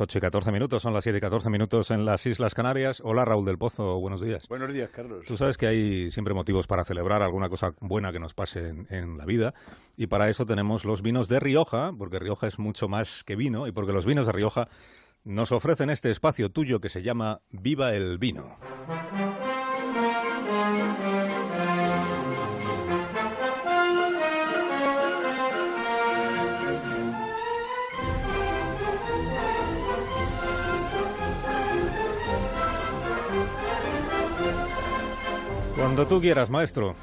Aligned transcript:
8 0.00 0.18
y 0.18 0.20
14 0.20 0.52
minutos, 0.52 0.82
son 0.82 0.92
las 0.92 1.04
7 1.04 1.18
y 1.18 1.20
14 1.20 1.50
minutos 1.50 1.90
en 1.90 2.04
las 2.04 2.26
Islas 2.26 2.54
Canarias. 2.54 3.00
Hola 3.04 3.24
Raúl 3.24 3.44
del 3.44 3.58
Pozo, 3.58 3.98
buenos 4.00 4.20
días. 4.20 4.48
Buenos 4.48 4.72
días, 4.72 4.90
Carlos. 4.90 5.24
Tú 5.26 5.36
sabes 5.36 5.56
que 5.56 5.66
hay 5.66 6.10
siempre 6.10 6.34
motivos 6.34 6.66
para 6.66 6.84
celebrar 6.84 7.22
alguna 7.22 7.48
cosa 7.48 7.74
buena 7.80 8.12
que 8.12 8.18
nos 8.18 8.34
pase 8.34 8.68
en, 8.68 8.86
en, 8.90 9.18
la 9.18 9.24
vida 9.24 9.54
y 9.96 10.06
para 10.06 10.28
eso 10.28 10.46
tenemos 10.46 10.84
los 10.84 11.02
vinos 11.02 11.28
de 11.28 11.40
Rioja, 11.40 11.92
porque 11.96 12.18
Rioja 12.18 12.46
es 12.46 12.58
mucho 12.58 12.88
más 12.88 13.24
que 13.24 13.36
vino 13.36 13.66
y 13.66 13.72
porque 13.72 13.92
los 13.92 14.06
vinos 14.06 14.26
de 14.26 14.32
Rioja 14.32 14.68
nos 15.24 15.52
ofrecen 15.52 15.90
este 15.90 16.10
espacio 16.10 16.50
tuyo 16.50 16.80
que 16.80 16.88
se 16.88 17.02
llama 17.02 17.40
Viva 17.50 17.94
el 17.94 18.18
Vino. 18.18 18.56
Cuando 35.84 36.06
tú 36.06 36.18
quieras, 36.18 36.48
maestro. 36.48 36.94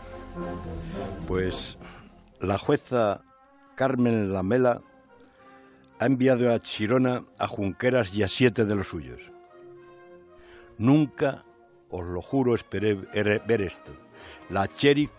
Pues 1.27 1.77
la 2.39 2.57
jueza 2.57 3.21
Carmen 3.75 4.33
Lamela 4.33 4.81
ha 5.99 6.05
enviado 6.07 6.51
a 6.51 6.59
Chirona 6.59 7.23
a 7.37 7.47
Junqueras 7.47 8.11
y 8.15 8.23
a 8.23 8.27
siete 8.27 8.65
de 8.65 8.73
los 8.73 8.87
suyos. 8.87 9.21
Nunca, 10.79 11.45
os 11.91 12.03
lo 12.07 12.23
juro, 12.23 12.55
esperé 12.55 12.95
ver 12.95 13.61
esto. 13.61 13.91
La 14.49 14.65
sheriff 14.65 15.11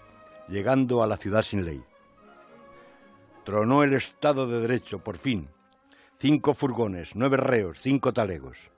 llegando 0.48 1.04
a 1.04 1.06
la 1.06 1.16
ciudad 1.16 1.42
sin 1.42 1.64
ley. 1.64 1.84
Tronó 3.44 3.84
el 3.84 3.92
Estado 3.92 4.48
de 4.48 4.58
Derecho, 4.58 4.98
por 4.98 5.18
fin. 5.18 5.48
Cinco 6.18 6.54
furgones, 6.54 7.14
nueve 7.14 7.36
reos, 7.36 7.78
cinco 7.80 8.12
talegos. 8.12 8.72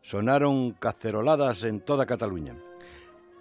Sonaron 0.00 0.70
caceroladas 0.70 1.62
en 1.64 1.82
toda 1.82 2.06
Cataluña 2.06 2.56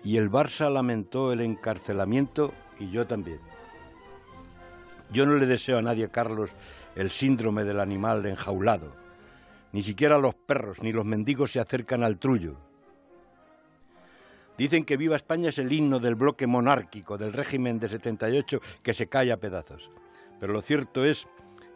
y 0.03 0.17
el 0.17 0.31
Barça 0.31 0.71
lamentó 0.71 1.31
el 1.31 1.41
encarcelamiento 1.41 2.53
y 2.79 2.89
yo 2.89 3.05
también. 3.05 3.39
Yo 5.11 5.25
no 5.25 5.35
le 5.35 5.45
deseo 5.45 5.77
a 5.77 5.81
nadie, 5.81 6.09
Carlos, 6.09 6.49
el 6.95 7.09
síndrome 7.09 7.63
del 7.63 7.79
animal 7.79 8.25
enjaulado. 8.25 8.95
Ni 9.73 9.83
siquiera 9.83 10.17
los 10.17 10.35
perros 10.35 10.81
ni 10.81 10.91
los 10.91 11.05
mendigos 11.05 11.51
se 11.51 11.59
acercan 11.59 12.03
al 12.03 12.17
trullo. 12.17 12.55
Dicen 14.57 14.85
que 14.85 14.97
Viva 14.97 15.15
España 15.15 15.49
es 15.49 15.59
el 15.59 15.71
himno 15.71 15.99
del 15.99 16.15
bloque 16.15 16.47
monárquico, 16.47 17.17
del 17.17 17.33
régimen 17.33 17.79
de 17.79 17.89
78 17.89 18.61
que 18.83 18.93
se 18.93 19.07
cae 19.07 19.31
a 19.31 19.37
pedazos. 19.37 19.89
Pero 20.39 20.53
lo 20.53 20.61
cierto 20.61 21.05
es 21.05 21.27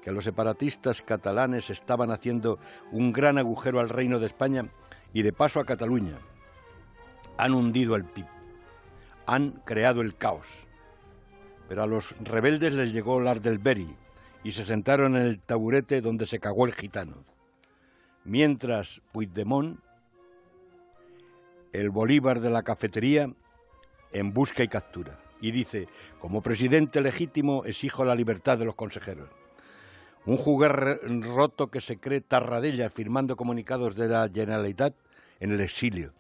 que 0.02 0.12
los 0.12 0.24
separatistas 0.24 1.02
catalanes 1.02 1.70
estaban 1.70 2.12
haciendo 2.12 2.60
un 2.92 3.12
gran 3.12 3.38
agujero 3.38 3.80
al 3.80 3.90
reino 3.90 4.20
de 4.20 4.28
España 4.28 4.68
y 5.14 5.24
de 5.24 5.34
paso 5.34 5.60
a 5.60 5.66
Cataluña 5.66 6.18
han 7.38 7.54
hundido 7.54 7.96
el 7.96 8.06
PIB, 8.06 8.26
han 9.26 9.52
creado 9.66 10.02
el 10.02 10.16
caos. 10.16 10.48
Pero 11.68 11.84
a 11.84 11.88
los 11.88 12.16
rebeldes 12.20 12.74
les 12.74 12.94
llegó 12.94 13.20
Beri 13.60 13.96
y 14.44 14.52
se 14.52 14.66
sentaron 14.66 15.16
en 15.16 15.24
el 15.24 15.40
taburete 15.40 16.02
donde 16.02 16.28
se 16.28 16.40
cagó 16.40 16.66
el 16.66 16.74
gitano. 16.74 17.24
Mientras 18.24 19.02
Puigdemont, 19.12 19.80
el 21.74 21.90
Bolívar 21.90 22.40
de 22.40 22.50
la 22.50 22.64
cafetería, 22.64 23.30
en 24.14 24.34
busca 24.34 24.64
y 24.64 24.68
captura. 24.68 25.20
Y 25.42 25.52
dice, 25.52 25.88
como 26.20 26.42
presidente 26.42 27.02
legítimo 27.02 27.66
exijo 27.66 28.06
la 28.06 28.16
libertad 28.16 28.58
de 28.58 28.66
los 28.66 28.76
consejeros. 28.76 29.30
Un 30.26 30.38
juguer 30.38 31.02
roto 31.22 31.68
que 31.68 31.82
se 31.82 31.98
cree 31.98 32.22
Tarradella 32.22 32.90
firmando 32.90 33.36
comunicados 33.36 33.96
de 33.96 34.08
la 34.08 34.30
Generalitat 34.34 34.96
en 35.40 35.52
el 35.52 35.62
exilio 35.62 36.14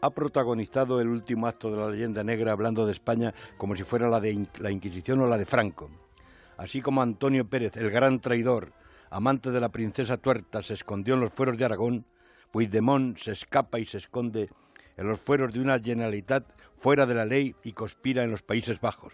ha 0.00 0.10
protagonizado 0.10 1.00
el 1.00 1.08
último 1.08 1.46
acto 1.46 1.70
de 1.70 1.76
la 1.76 1.90
leyenda 1.90 2.22
negra 2.22 2.52
hablando 2.52 2.86
de 2.86 2.92
España 2.92 3.34
como 3.56 3.74
si 3.74 3.84
fuera 3.84 4.08
la 4.08 4.20
de 4.20 4.46
la 4.58 4.70
Inquisición 4.70 5.20
o 5.20 5.26
la 5.26 5.38
de 5.38 5.46
Franco. 5.46 5.90
Así 6.56 6.80
como 6.80 7.02
Antonio 7.02 7.48
Pérez, 7.48 7.76
el 7.76 7.90
gran 7.90 8.20
traidor, 8.20 8.72
amante 9.10 9.50
de 9.50 9.60
la 9.60 9.68
princesa 9.68 10.16
tuerta, 10.16 10.62
se 10.62 10.74
escondió 10.74 11.14
en 11.14 11.20
los 11.20 11.32
fueros 11.32 11.56
de 11.56 11.64
Aragón, 11.64 12.04
Puigdemont 12.50 13.18
se 13.18 13.32
escapa 13.32 13.78
y 13.78 13.84
se 13.84 13.98
esconde 13.98 14.48
en 14.96 15.06
los 15.06 15.20
fueros 15.20 15.52
de 15.52 15.60
una 15.60 15.78
generalitat 15.78 16.44
fuera 16.78 17.06
de 17.06 17.14
la 17.14 17.24
ley 17.24 17.54
y 17.62 17.72
conspira 17.72 18.24
en 18.24 18.30
los 18.30 18.42
Países 18.42 18.80
Bajos. 18.80 19.12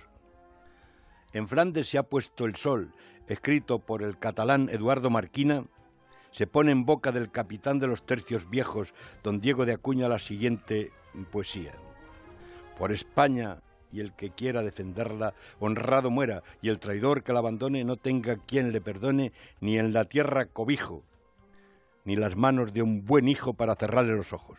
En 1.33 1.49
Flandes 1.49 1.89
se 1.89 1.99
ha 1.99 2.05
puesto 2.05 2.45
el 2.45 2.55
sol, 2.57 2.93
escrito 3.27 3.81
por 3.81 4.03
el 4.03 4.19
catalán 4.19 4.69
Eduardo 4.71 5.11
Marquina, 5.11 5.65
se 6.35 6.49
pone 6.49 6.73
en 6.73 6.85
boca 6.85 7.13
del 7.13 7.31
capitán 7.31 7.79
de 7.79 7.87
los 7.87 8.05
tercios 8.05 8.51
viejos, 8.51 8.93
don 9.23 9.41
Diego 9.41 9.65
de 9.65 9.75
Acuña, 9.75 10.09
la 10.09 10.19
siguiente 10.19 10.91
poesía. 11.31 11.71
Por 12.77 12.91
España 12.91 13.59
y 13.93 14.01
el 14.01 14.13
que 14.15 14.31
quiera 14.31 14.63
defenderla, 14.63 15.33
honrado 15.61 16.11
muera, 16.11 16.43
y 16.61 16.71
el 16.71 16.81
traidor 16.81 17.23
que 17.23 17.33
la 17.33 17.39
abandone 17.39 17.85
no 17.85 17.97
tenga 17.97 18.37
quien 18.37 18.73
le 18.73 18.81
perdone, 18.81 19.33
ni 19.61 19.79
en 19.79 19.93
la 19.93 20.07
tierra 20.07 20.47
cobijo, 20.47 21.05
ni 22.05 22.17
las 22.17 22.35
manos 22.35 22.73
de 22.73 22.83
un 22.83 23.05
buen 23.07 23.29
hijo 23.29 23.55
para 23.55 23.77
cerrarle 23.77 24.17
los 24.17 24.33
ojos. 24.33 24.59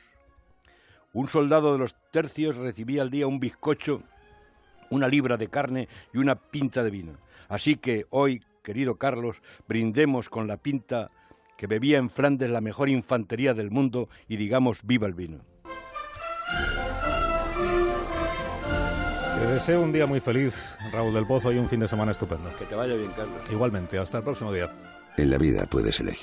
Un 1.12 1.28
soldado 1.28 1.74
de 1.74 1.80
los 1.80 1.94
tercios 2.10 2.56
recibía 2.56 3.02
al 3.02 3.10
día 3.10 3.28
un 3.28 3.42
bizcocho, 3.42 4.02
una 4.92 5.10
libra 5.10 5.36
de 5.36 5.50
carne 5.50 5.90
y 6.14 6.20
una 6.20 6.36
pinta 6.36 6.84
de 6.84 6.90
vino. 6.90 7.18
Así 7.50 7.76
que 7.76 8.06
hoy, 8.12 8.42
querido 8.64 8.96
Carlos, 8.96 9.42
brindemos 9.68 10.30
con 10.30 10.48
la 10.48 10.56
pinta 10.56 11.12
que 11.58 11.68
bebía 11.68 11.98
en 11.98 12.10
Flandes 12.10 12.50
la 12.50 12.62
mejor 12.62 12.90
infantería 12.90 13.54
del 13.54 13.72
mundo 13.72 14.10
y 14.28 14.38
digamos 14.38 14.80
viva 14.84 15.08
el 15.08 15.14
vino. 15.14 15.40
Te 19.40 19.52
deseo 19.52 19.82
un 19.82 19.92
día 19.92 20.06
muy 20.06 20.20
feliz, 20.20 20.78
Raúl 20.92 21.14
del 21.14 21.28
Pozo, 21.28 21.52
y 21.52 21.58
un 21.58 21.70
fin 21.70 21.80
de 21.80 21.88
semana 21.88 22.14
estupendo. 22.14 22.50
Que 22.58 22.66
te 22.66 22.76
vaya 22.76 22.96
bien, 22.96 23.12
Carlos. 23.16 23.40
Igualmente, 23.52 23.98
hasta 23.98 24.20
el 24.20 24.24
próximo 24.24 24.52
día. 24.52 24.72
En 25.18 25.30
la 25.30 25.38
vida 25.38 25.66
puedes 25.70 26.00
elegir. 26.00 26.14